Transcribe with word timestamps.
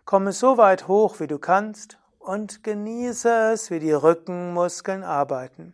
Komme 0.05 0.31
so 0.31 0.57
weit 0.57 0.87
hoch, 0.87 1.19
wie 1.19 1.27
du 1.27 1.37
kannst 1.37 1.99
und 2.17 2.63
genieße 2.63 3.51
es, 3.53 3.69
wie 3.69 3.79
die 3.79 3.91
Rückenmuskeln 3.91 5.03
arbeiten. 5.03 5.73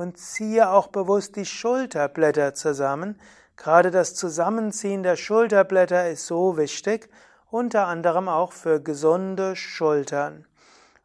Und 0.00 0.16
ziehe 0.16 0.70
auch 0.70 0.86
bewusst 0.86 1.36
die 1.36 1.44
Schulterblätter 1.44 2.54
zusammen. 2.54 3.20
Gerade 3.58 3.90
das 3.90 4.14
Zusammenziehen 4.14 5.02
der 5.02 5.16
Schulterblätter 5.16 6.08
ist 6.08 6.26
so 6.26 6.56
wichtig, 6.56 7.10
unter 7.50 7.86
anderem 7.86 8.26
auch 8.26 8.52
für 8.52 8.80
gesunde 8.80 9.56
Schultern. 9.56 10.46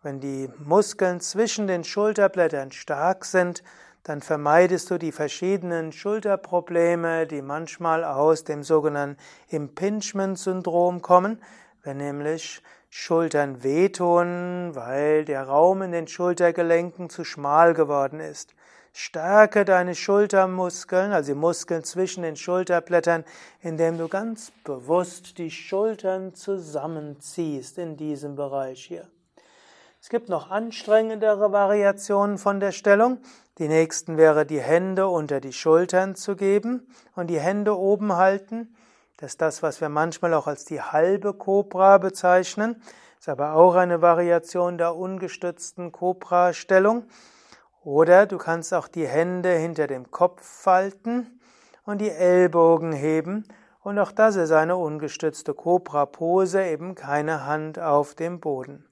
Wenn 0.02 0.22
die 0.22 0.50
Muskeln 0.60 1.20
zwischen 1.20 1.68
den 1.68 1.84
Schulterblättern 1.84 2.72
stark 2.72 3.26
sind, 3.26 3.64
dann 4.04 4.22
vermeidest 4.22 4.90
du 4.90 4.98
die 4.98 5.12
verschiedenen 5.12 5.92
Schulterprobleme, 5.92 7.28
die 7.28 7.42
manchmal 7.42 8.06
aus 8.06 8.46
dem 8.46 8.64
sogenannten 8.64 9.18
Impingement-Syndrom 9.50 11.02
kommen, 11.02 11.42
wenn 11.84 11.98
nämlich 11.98 12.64
Schultern 12.90 13.62
wehtun, 13.62 14.72
weil 14.74 15.26
der 15.26 15.44
Raum 15.44 15.82
in 15.82 15.92
den 15.92 16.08
Schultergelenken 16.08 17.10
zu 17.10 17.26
schmal 17.26 17.74
geworden 17.74 18.22
ist. 18.22 18.56
Stärke 18.98 19.66
deine 19.66 19.94
Schultermuskeln, 19.94 21.12
also 21.12 21.34
die 21.34 21.38
Muskeln 21.38 21.84
zwischen 21.84 22.24
den 22.24 22.38
Schulterblättern, 22.38 23.26
indem 23.60 23.98
du 23.98 24.08
ganz 24.08 24.54
bewusst 24.64 25.38
die 25.38 25.52
Schultern 25.52 26.34
zusammenziehst 26.34 27.78
in 27.78 27.98
diesem 27.98 28.38
Bereich 28.38 28.86
hier. 28.86 29.06
Es 30.02 30.08
gibt 30.08 30.30
noch 30.30 30.50
anstrengendere 30.50 31.52
Variationen 31.52 32.38
von 32.38 32.62
der 32.62 32.72
Stellung. 32.72 33.18
Die 33.58 33.68
nächsten 33.68 34.16
wäre, 34.16 34.46
die 34.46 34.62
Hände 34.62 35.10
unter 35.10 35.42
die 35.42 35.52
Schultern 35.52 36.16
zu 36.16 36.38
geben 36.38 36.88
und 37.18 37.28
die 37.28 37.42
Hände 37.42 37.78
oben 37.78 38.16
halten. 38.16 38.78
Das 39.18 39.32
ist 39.32 39.42
das, 39.42 39.62
was 39.62 39.82
wir 39.82 39.90
manchmal 39.90 40.34
auch 40.34 40.48
als 40.48 40.64
die 40.64 40.82
halbe 40.82 41.34
Kobra 41.34 41.98
bezeichnen. 41.98 42.82
Ist 43.20 43.28
aber 43.28 43.56
auch 43.56 43.76
eine 43.76 44.02
Variation 44.02 44.78
der 44.78 44.96
ungestützten 44.96 45.92
Kobra-Stellung. 45.92 47.04
Oder 47.86 48.26
du 48.26 48.40
kannst 48.40 48.74
auch 48.74 48.88
die 48.88 49.08
Hände 49.08 49.52
hinter 49.52 49.86
dem 49.86 50.10
Kopf 50.10 50.42
falten 50.44 51.40
und 51.86 52.00
die 52.00 52.10
Ellbogen 52.10 52.92
heben. 52.92 53.48
Und 53.84 54.00
auch 54.00 54.12
das 54.12 54.38
ist 54.38 54.52
eine 54.52 54.76
ungestützte 54.76 55.54
Kobra-Pose, 55.54 56.66
eben 56.66 56.96
keine 56.96 57.46
Hand 57.46 57.78
auf 57.78 58.16
dem 58.16 58.40
Boden. 58.40 58.90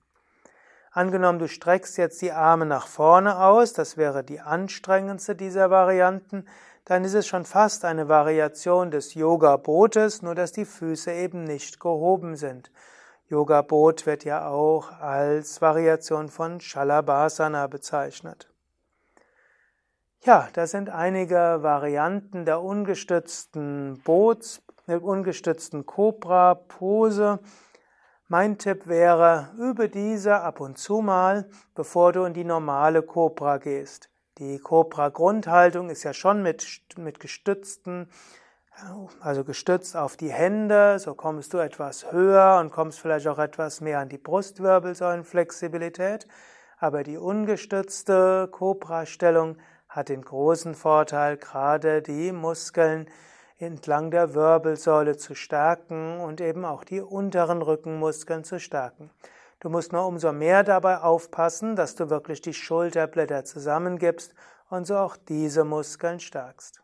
Angenommen, 0.92 1.40
du 1.40 1.48
streckst 1.48 1.98
jetzt 1.98 2.22
die 2.22 2.34
Arme 2.34 2.68
nach 2.68 2.86
vorne 2.86 3.40
aus, 3.40 3.74
das 3.74 3.98
wäre 3.98 4.24
die 4.24 4.40
anstrengendste 4.40 5.36
dieser 5.36 5.72
Varianten, 5.72 6.46
dann 6.86 7.04
ist 7.04 7.16
es 7.16 7.26
schon 7.26 7.46
fast 7.46 7.86
eine 7.86 8.10
Variation 8.10 8.92
des 8.92 9.16
Yoga-Bootes, 9.16 10.22
nur 10.22 10.36
dass 10.36 10.52
die 10.52 10.66
Füße 10.66 11.12
eben 11.12 11.46
nicht 11.46 11.80
gehoben 11.80 12.36
sind. 12.36 12.70
Yoga-Boot 13.28 14.06
wird 14.06 14.24
ja 14.24 14.48
auch 14.50 14.92
als 15.02 15.64
Variation 15.64 16.30
von 16.30 16.62
Shalabhasana 16.62 17.66
bezeichnet. 17.66 18.53
Ja, 20.26 20.48
das 20.54 20.72
sind 20.72 20.90
einige 20.90 21.64
Varianten 21.64 22.46
der 22.46 22.62
ungestützten 22.62 24.00
Boots, 24.06 24.62
der 24.88 25.04
ungestützten 25.04 25.86
Cobra-Pose. 25.86 27.40
Mein 28.30 28.58
Tipp 28.58 28.88
wäre, 28.88 29.50
übe 29.58 29.90
diese 29.90 30.40
ab 30.40 30.62
und 30.62 30.78
zu 30.78 31.02
mal, 31.02 31.50
bevor 31.76 32.14
du 32.14 32.24
in 32.24 32.34
die 32.34 32.46
normale 32.46 33.02
Cobra 33.02 33.58
gehst. 33.58 34.10
Die 34.38 34.60
Cobra-Grundhaltung 34.60 35.90
ist 35.90 36.04
ja 36.04 36.14
schon 36.14 36.42
mit, 36.42 36.66
mit 36.96 37.20
gestützten, 37.20 38.10
also 39.20 39.44
gestützt 39.44 39.98
auf 39.98 40.16
die 40.16 40.32
Hände, 40.32 41.00
so 41.00 41.16
kommst 41.16 41.54
du 41.54 41.58
etwas 41.58 42.14
höher 42.14 42.60
und 42.62 42.72
kommst 42.72 43.02
vielleicht 43.02 43.28
auch 43.28 43.40
etwas 43.40 43.82
mehr 43.82 44.00
an 44.00 44.08
die 44.08 44.20
Brustwirbelsäulenflexibilität. 44.20 46.30
Aber 46.80 47.04
die 47.04 47.18
ungestützte 47.18 48.48
Cobra-Stellung 48.50 49.58
hat 49.94 50.10
den 50.10 50.24
großen 50.24 50.74
Vorteil, 50.74 51.38
gerade 51.38 52.02
die 52.02 52.32
Muskeln 52.32 53.08
entlang 53.60 54.10
der 54.10 54.34
Wirbelsäule 54.34 55.18
zu 55.18 55.36
stärken 55.36 56.20
und 56.20 56.42
eben 56.42 56.66
auch 56.66 56.84
die 56.84 57.00
unteren 57.00 57.62
Rückenmuskeln 57.62 58.44
zu 58.44 58.60
stärken. 58.60 59.12
Du 59.60 59.70
musst 59.70 59.94
nur 59.94 60.08
umso 60.08 60.34
mehr 60.34 60.64
dabei 60.64 60.98
aufpassen, 60.98 61.76
dass 61.76 61.94
du 61.96 62.10
wirklich 62.10 62.42
die 62.42 62.56
Schulterblätter 62.56 63.46
zusammengibst 63.46 64.34
und 64.70 64.86
so 64.86 64.98
auch 64.98 65.16
diese 65.16 65.64
Muskeln 65.64 66.20
stärkst. 66.20 66.82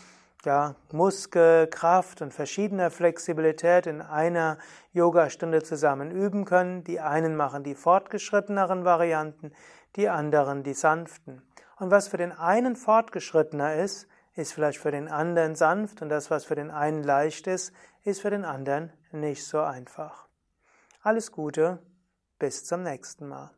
ja, 0.45 0.75
Muskelkraft 0.93 2.23
und 2.23 2.33
verschiedener 2.35 2.91
Flexibilität 2.91 3.87
in 3.87 4.01
einer 4.01 4.59
Yogastunde 4.93 5.63
zusammen 5.63 6.11
üben 6.11 6.45
können. 6.45 6.85
Die 6.85 7.01
einen 7.01 7.37
machen 7.37 7.63
die 7.63 7.75
fortgeschritteneren 7.75 8.85
Varianten, 8.85 9.53
die 9.97 10.09
anderen 10.09 10.63
die 10.63 10.75
sanften. 10.75 11.43
Und 11.79 11.91
was 11.91 12.09
für 12.09 12.17
den 12.17 12.33
einen 12.33 12.77
fortgeschrittener 12.77 13.77
ist, 13.77 14.09
ist 14.35 14.55
vielleicht 14.55 14.79
für 14.79 14.91
den 14.91 15.09
anderen 15.09 15.55
sanft 15.55 16.03
und 16.03 16.09
das, 16.09 16.31
was 16.31 16.45
für 16.45 16.55
den 16.55 16.71
einen 16.71 17.03
leicht 17.03 17.47
ist, 17.47 17.73
ist 18.03 18.23
für 18.23 18.31
den 18.31 18.45
anderen 18.45 18.93
nicht 19.11 19.45
so 19.45 19.61
einfach. 19.61 20.27
Alles 21.03 21.33
Gute, 21.33 21.79
bis 22.39 22.65
zum 22.65 22.83
nächsten 22.83 23.29
Mal. 23.29 23.51